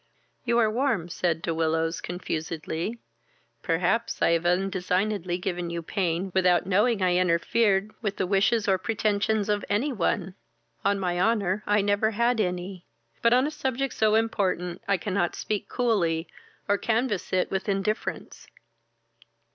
"You 0.45 0.57
are 0.57 0.71
warm, 0.71 1.09
(said 1.09 1.43
De 1.43 1.53
Willows, 1.53 2.01
confusedly;) 2.01 2.97
perhaps 3.61 4.19
I 4.19 4.31
have 4.31 4.47
undesignedly 4.47 5.37
given 5.37 5.69
you 5.69 5.83
pain, 5.83 6.31
without 6.33 6.65
knowing 6.65 7.03
I 7.03 7.17
interfered 7.17 7.91
with 8.01 8.15
the 8.17 8.25
wishes 8.25 8.67
or 8.67 8.79
pretensions 8.79 9.47
of 9.47 9.63
any 9.69 9.93
one. 9.93 10.33
On 10.83 10.99
my 10.99 11.19
honour, 11.19 11.61
I 11.67 11.81
never 11.81 12.09
had 12.09 12.39
any; 12.41 12.87
but, 13.21 13.31
on 13.31 13.45
a 13.45 13.51
subject 13.51 13.93
so 13.93 14.15
important, 14.15 14.81
I 14.87 14.97
cannot 14.97 15.35
speak 15.35 15.69
coolly, 15.69 16.27
or 16.67 16.79
canvass 16.79 17.31
it 17.31 17.51
with 17.51 17.69
indifference. 17.69 18.47